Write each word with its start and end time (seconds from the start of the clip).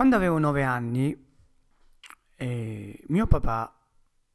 Quando 0.00 0.16
avevo 0.16 0.38
nove 0.38 0.62
anni, 0.62 1.14
eh, 2.36 3.04
mio 3.08 3.26
papà, 3.26 3.78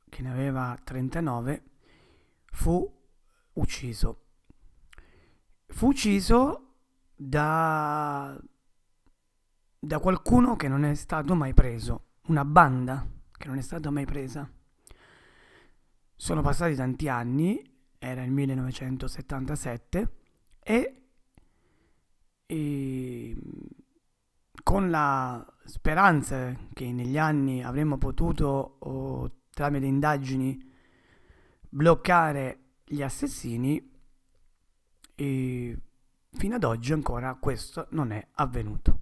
che 0.07 0.21
ne 0.21 0.29
aveva 0.29 0.77
39, 0.83 1.63
fu 2.51 2.87
ucciso. 3.53 4.25
Fu 5.65 5.87
ucciso 5.87 6.75
da, 7.15 8.39
da 9.79 9.97
qualcuno 9.97 10.55
che 10.55 10.67
non 10.67 10.83
è 10.83 10.93
stato 10.93 11.33
mai 11.33 11.55
preso, 11.55 12.09
una 12.27 12.45
banda 12.45 13.03
che 13.31 13.47
non 13.47 13.57
è 13.57 13.61
stata 13.61 13.89
mai 13.89 14.05
presa. 14.05 14.47
Sono 16.15 16.43
passati 16.43 16.75
tanti 16.75 17.09
anni, 17.09 17.59
era 17.97 18.21
il 18.21 18.29
1977, 18.29 20.15
e, 20.59 21.07
e 22.45 23.35
con 24.65 24.89
la 24.89 25.45
speranza 25.63 26.51
che 26.73 26.91
negli 26.91 27.19
anni 27.19 27.63
avremmo 27.63 27.99
potuto, 27.99 28.77
oh, 28.79 29.31
tramite 29.51 29.85
indagini, 29.85 30.59
bloccare 31.69 32.61
gli 32.83 33.03
assassini, 33.03 33.91
e 35.13 35.79
fino 36.31 36.55
ad 36.55 36.63
oggi 36.63 36.93
ancora 36.93 37.35
questo 37.35 37.85
non 37.91 38.09
è 38.09 38.27
avvenuto. 38.31 39.01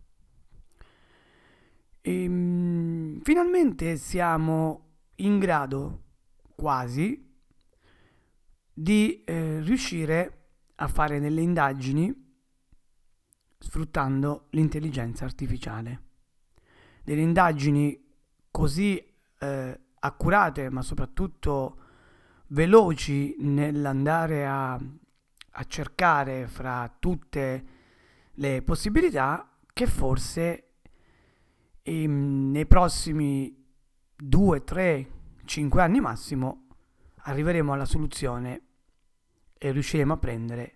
E, 2.01 2.23
ehm, 2.23 3.21
finalmente 3.21 3.95
siamo 3.95 4.97
in 5.15 5.39
grado, 5.39 6.01
quasi, 6.55 7.37
di 8.73 9.23
eh, 9.23 9.61
riuscire 9.61 10.47
a 10.75 10.89
fare 10.89 11.21
delle 11.21 11.39
indagini 11.39 12.22
sfruttando 13.73 14.45
l'intelligenza 14.51 15.25
artificiale. 15.25 16.01
Delle 17.03 17.21
indagini 17.21 17.99
così 18.51 19.03
eh, 19.39 19.79
accurate, 19.99 20.69
ma 20.69 20.83
soprattutto 20.83 21.79
veloci 22.49 23.35
nell'andare 23.39 24.45
a, 24.45 24.73
a 24.75 25.63
cercare 25.65 26.45
fra 26.45 26.95
tutte 26.99 27.65
le 28.33 28.61
possibilità 28.61 29.57
che 29.73 29.87
forse 29.87 30.73
in, 31.81 32.51
nei 32.51 32.67
prossimi 32.67 33.59
2, 34.15 34.63
3, 34.63 35.11
5 35.45 35.81
anni 35.81 35.99
massimo 35.99 36.67
arriveremo 37.23 37.73
alla 37.73 37.85
soluzione 37.85 38.61
e 39.57 39.71
riusciremo 39.71 40.13
a 40.13 40.17
prendere 40.17 40.73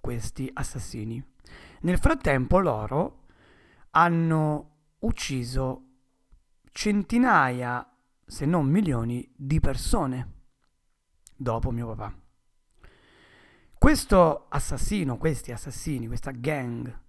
questi 0.00 0.48
assassini. 0.50 1.31
Nel 1.82 1.98
frattempo 1.98 2.60
loro 2.60 3.24
hanno 3.90 4.70
ucciso 5.00 5.86
centinaia, 6.70 7.86
se 8.24 8.46
non 8.46 8.66
milioni, 8.66 9.28
di 9.36 9.58
persone 9.58 10.32
dopo 11.36 11.70
mio 11.70 11.88
papà. 11.94 12.14
Questo 13.76 14.46
assassino, 14.48 15.18
questi 15.18 15.50
assassini, 15.50 16.06
questa 16.06 16.30
gang, 16.30 17.00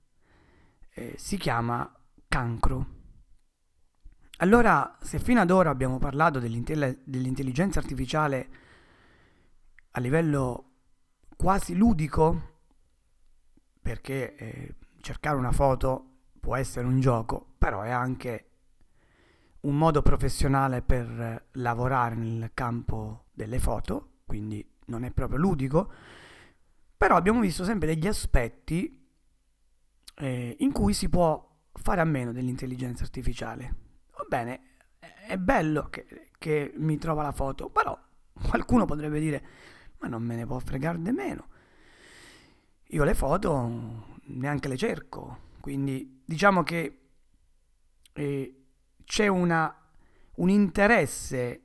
eh, 0.90 1.14
si 1.18 1.38
chiama 1.38 1.92
cancro. 2.28 3.02
Allora, 4.38 4.98
se 5.02 5.20
fino 5.20 5.40
ad 5.40 5.52
ora 5.52 5.70
abbiamo 5.70 6.00
parlato 6.00 6.40
dell'intelligenza 6.40 7.78
artificiale 7.80 8.50
a 9.92 10.00
livello 10.00 10.72
quasi 11.38 11.76
ludico, 11.76 12.53
perché 13.94 14.36
eh, 14.36 14.76
cercare 15.02 15.38
una 15.38 15.52
foto 15.52 16.22
può 16.40 16.56
essere 16.56 16.88
un 16.88 17.00
gioco, 17.00 17.54
però 17.60 17.84
è 17.84 17.92
anche 17.92 18.48
un 19.62 19.78
modo 19.78 20.02
professionale 20.02 20.82
per 20.82 21.50
lavorare 21.52 22.16
nel 22.16 22.50
campo 22.56 23.26
delle 23.32 23.60
foto, 23.60 24.22
quindi 24.26 24.68
non 24.88 25.04
è 25.04 25.12
proprio 25.12 25.38
ludico, 25.38 25.92
però 26.98 27.16
abbiamo 27.16 27.40
visto 27.40 27.64
sempre 27.64 27.88
degli 27.88 28.08
aspetti 28.08 29.08
eh, 30.16 30.56
in 30.60 30.72
cui 30.72 30.94
si 30.94 31.08
può 31.08 31.48
fare 31.72 32.02
a 32.02 32.06
meno 32.06 32.32
dell'intelligenza 32.32 33.04
artificiale. 33.04 33.76
Va 34.18 34.26
bene, 34.28 34.62
è 35.28 35.38
bello 35.38 35.90
che, 35.90 36.32
che 36.40 36.74
mi 36.78 36.98
trova 36.98 37.22
la 37.22 37.32
foto, 37.32 37.70
però 37.70 37.96
qualcuno 38.50 38.86
potrebbe 38.86 39.20
dire, 39.20 39.46
ma 40.00 40.08
non 40.08 40.24
me 40.24 40.36
ne 40.36 40.48
può 40.48 40.58
fregare 40.58 41.00
di 41.00 41.12
meno 41.12 41.52
io 42.94 43.04
le 43.04 43.16
foto 43.16 44.20
neanche 44.26 44.68
le 44.68 44.78
cerco, 44.78 45.40
quindi 45.60 46.22
diciamo 46.24 46.62
che 46.62 47.00
eh, 48.14 48.66
c'è 49.04 49.28
una, 49.28 49.76
un 50.36 50.50
interesse 50.50 51.62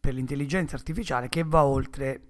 per 0.00 0.14
l'intelligenza 0.14 0.74
artificiale 0.74 1.28
che 1.28 1.44
va 1.44 1.64
oltre 1.64 2.28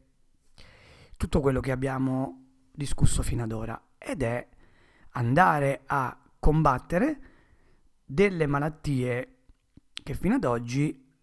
tutto 1.17 1.41
quello 1.41 1.61
che 1.61 1.71
abbiamo 1.71 2.47
discusso 2.73 3.23
fino 3.23 3.45
ad 3.45 3.53
ora 3.53 3.81
ed 3.97 4.23
è 4.23 4.49
andare 5.11 5.83
a 5.87 6.19
combattere 6.41 7.21
delle 8.05 8.47
malattie 8.49 9.37
che 9.93 10.15
fino 10.15 10.34
ad 10.34 10.45
oggi 10.45 11.15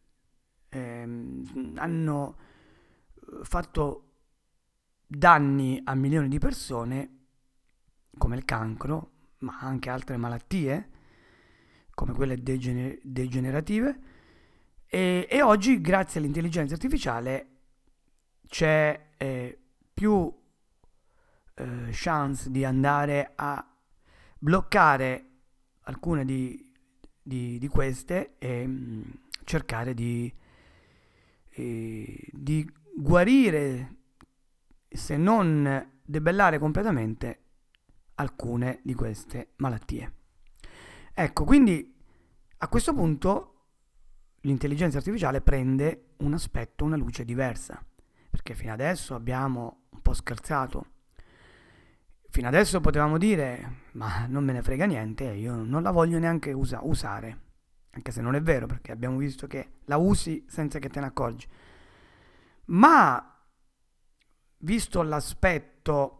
ehm, 0.69 1.73
hanno 1.75 2.37
fatto 3.43 4.08
danni 5.11 5.81
a 5.83 5.95
milioni 5.95 6.27
di 6.27 6.37
persone, 6.37 7.17
come 8.15 8.35
il 8.35 8.45
cancro, 8.45 9.11
ma 9.39 9.57
anche 9.59 9.89
altre 9.89 10.17
malattie, 10.17 10.89
come 11.95 12.13
quelle 12.13 12.41
degener- 12.43 12.99
degenerative. 13.01 13.99
E, 14.85 15.27
e, 15.27 15.41
oggi, 15.41 15.81
grazie 15.81 16.19
all'intelligenza 16.19 16.75
artificiale, 16.75 17.47
c'è 18.47 19.09
eh, 19.17 19.59
più 19.91 20.31
eh, 21.55 21.89
chance 21.91 22.51
di 22.51 22.63
andare 22.63 23.31
a 23.35 23.65
bloccare 24.37 25.25
alcune 25.81 26.23
di, 26.23 26.71
di, 27.19 27.57
di 27.57 27.67
queste 27.67 28.35
e 28.37 28.67
mh, 28.67 28.71
mm, 28.71 29.01
cercare 29.43 29.95
di, 29.95 30.31
eh, 31.49 32.29
di 32.31 32.71
guarire 32.95 33.97
se 34.89 35.17
non 35.17 35.97
debellare 36.03 36.57
completamente 36.57 37.43
alcune 38.15 38.79
di 38.83 38.93
queste 38.93 39.53
malattie. 39.57 40.13
Ecco, 41.13 41.43
quindi 41.43 41.95
a 42.57 42.67
questo 42.67 42.93
punto 42.93 43.53
l'intelligenza 44.41 44.97
artificiale 44.97 45.41
prende 45.41 46.13
un 46.17 46.33
aspetto, 46.33 46.85
una 46.85 46.95
luce 46.95 47.25
diversa, 47.25 47.83
perché 48.29 48.53
fino 48.55 48.73
adesso 48.73 49.15
abbiamo 49.15 49.87
un 49.91 50.01
po' 50.01 50.13
scherzato. 50.13 50.85
Fino 52.29 52.47
adesso 52.47 52.79
potevamo 52.79 53.17
dire, 53.17 53.83
ma 53.93 54.25
non 54.27 54.43
me 54.43 54.53
ne 54.53 54.61
frega 54.61 54.85
niente, 54.85 55.25
io 55.25 55.55
non 55.55 55.81
la 55.81 55.91
voglio 55.91 56.19
neanche 56.19 56.51
usa- 56.51 56.81
usare, 56.83 57.39
anche 57.91 58.11
se 58.11 58.21
non 58.21 58.35
è 58.35 58.41
vero, 58.41 58.67
perché 58.67 58.91
abbiamo 58.91 59.17
visto 59.17 59.47
che 59.47 59.79
la 59.85 59.97
usi 59.97 60.45
senza 60.47 60.79
che 60.79 60.89
te 60.89 60.99
ne 60.99 61.07
accorgi. 61.07 61.47
Ma 62.65 63.38
visto 64.69 65.01
l'aspetto 65.01 66.19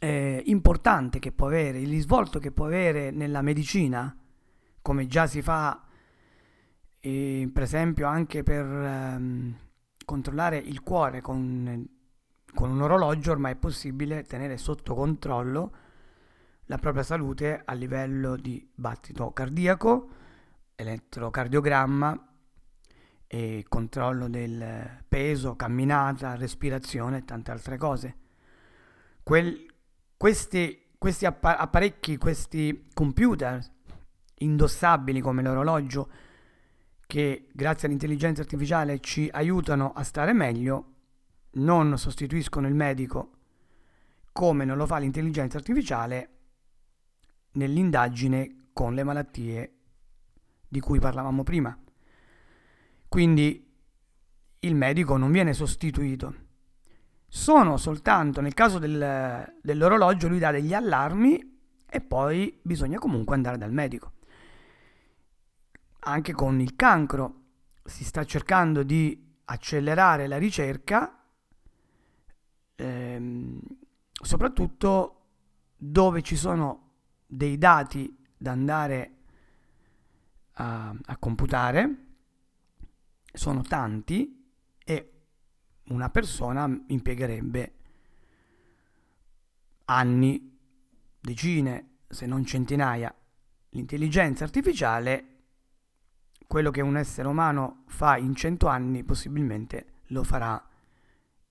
eh, 0.00 0.42
importante 0.46 1.18
che 1.18 1.30
può 1.30 1.48
avere, 1.48 1.78
il 1.78 1.90
risvolto 1.90 2.38
che 2.38 2.52
può 2.52 2.64
avere 2.64 3.10
nella 3.10 3.42
medicina, 3.42 4.16
come 4.80 5.06
già 5.06 5.26
si 5.26 5.42
fa 5.42 5.84
eh, 7.00 7.50
per 7.52 7.62
esempio 7.62 8.06
anche 8.06 8.42
per 8.42 8.64
ehm, 8.64 9.54
controllare 10.06 10.56
il 10.56 10.80
cuore 10.80 11.20
con, 11.20 11.86
con 12.54 12.70
un 12.70 12.80
orologio, 12.80 13.32
ormai 13.32 13.52
è 13.52 13.56
possibile 13.56 14.22
tenere 14.22 14.56
sotto 14.56 14.94
controllo 14.94 15.72
la 16.64 16.78
propria 16.78 17.02
salute 17.02 17.60
a 17.62 17.74
livello 17.74 18.36
di 18.36 18.66
battito 18.74 19.32
cardiaco, 19.32 20.08
elettrocardiogramma 20.76 22.33
e 23.26 23.64
controllo 23.68 24.28
del 24.28 25.02
peso, 25.08 25.56
camminata, 25.56 26.34
respirazione 26.36 27.18
e 27.18 27.24
tante 27.24 27.50
altre 27.50 27.76
cose. 27.76 28.16
Quel, 29.22 29.66
questi, 30.16 30.90
questi 30.98 31.26
apparecchi, 31.26 32.16
questi 32.16 32.88
computer 32.94 33.60
indossabili 34.36 35.20
come 35.20 35.42
l'orologio, 35.42 36.08
che 37.06 37.48
grazie 37.52 37.86
all'intelligenza 37.86 38.42
artificiale 38.42 39.00
ci 39.00 39.28
aiutano 39.32 39.92
a 39.92 40.02
stare 40.02 40.32
meglio, 40.32 40.92
non 41.52 41.96
sostituiscono 41.98 42.66
il 42.66 42.74
medico 42.74 43.30
come 44.32 44.64
non 44.64 44.76
lo 44.76 44.86
fa 44.86 44.98
l'intelligenza 44.98 45.58
artificiale 45.58 46.30
nell'indagine 47.52 48.70
con 48.72 48.92
le 48.92 49.04
malattie 49.04 49.74
di 50.66 50.80
cui 50.80 50.98
parlavamo 50.98 51.44
prima. 51.44 51.78
Quindi 53.14 53.64
il 54.58 54.74
medico 54.74 55.16
non 55.16 55.30
viene 55.30 55.52
sostituito. 55.52 56.34
Sono 57.28 57.76
soltanto, 57.76 58.40
nel 58.40 58.54
caso 58.54 58.80
del, 58.80 59.54
dell'orologio, 59.62 60.26
lui 60.26 60.40
dà 60.40 60.50
degli 60.50 60.74
allarmi 60.74 61.60
e 61.86 62.00
poi 62.00 62.58
bisogna 62.60 62.98
comunque 62.98 63.36
andare 63.36 63.56
dal 63.56 63.70
medico. 63.70 64.14
Anche 66.00 66.32
con 66.32 66.58
il 66.58 66.74
cancro 66.74 67.42
si 67.84 68.02
sta 68.02 68.24
cercando 68.24 68.82
di 68.82 69.36
accelerare 69.44 70.26
la 70.26 70.36
ricerca, 70.36 71.24
ehm, 72.74 73.60
soprattutto 74.10 75.26
dove 75.76 76.20
ci 76.20 76.34
sono 76.34 76.94
dei 77.28 77.58
dati 77.58 78.12
da 78.36 78.50
andare 78.50 79.12
a, 80.54 80.92
a 81.04 81.16
computare, 81.16 82.03
sono 83.34 83.62
tanti 83.62 84.48
e 84.84 85.12
una 85.88 86.08
persona 86.08 86.66
impiegherebbe 86.86 87.74
anni, 89.86 90.58
decine, 91.20 91.98
se 92.08 92.26
non 92.26 92.44
centinaia. 92.44 93.14
L'intelligenza 93.70 94.44
artificiale, 94.44 95.26
quello 96.46 96.70
che 96.70 96.80
un 96.80 96.96
essere 96.96 97.28
umano 97.28 97.82
fa 97.88 98.16
in 98.16 98.34
cento 98.34 98.68
anni, 98.68 99.02
possibilmente 99.02 100.02
lo 100.08 100.22
farà 100.22 100.64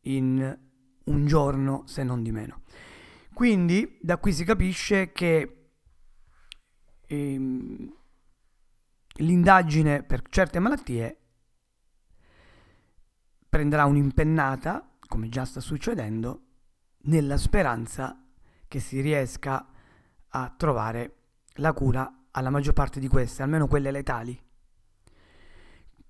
in 0.01 0.59
un 1.03 1.25
giorno, 1.25 1.83
se 1.85 2.03
non 2.03 2.23
di 2.23 2.31
meno. 2.31 2.61
Quindi 3.33 3.97
da 4.01 4.17
qui 4.17 4.31
si 4.31 4.45
capisce 4.45 5.11
che 5.11 5.71
ehm, 7.07 7.93
l'indagine 9.17 10.03
per 10.03 10.21
certe 10.29 10.59
malattie 10.59 11.17
prenderà 13.53 13.85
un'impennata, 13.85 14.97
come 15.07 15.29
già 15.29 15.45
sta 15.45 15.59
succedendo, 15.59 16.41
nella 17.03 17.37
speranza 17.37 18.25
che 18.67 18.79
si 18.79 18.99
riesca 18.99 19.67
a 20.29 20.53
trovare 20.57 21.17
la 21.57 21.71
cura 21.71 22.25
alla 22.31 22.49
maggior 22.49 22.73
parte 22.73 22.99
di 22.99 23.07
queste, 23.07 23.43
almeno 23.43 23.67
quelle 23.67 23.91
letali. 23.91 24.35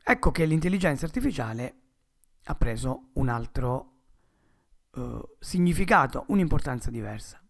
Ecco 0.05 0.31
che 0.31 0.45
l'intelligenza 0.45 1.05
artificiale 1.05 1.75
ha 2.45 2.55
preso 2.55 3.09
un 3.15 3.27
altro 3.27 3.91
uh, 4.91 5.35
significato, 5.37 6.23
un'importanza 6.27 6.89
diversa. 6.89 7.42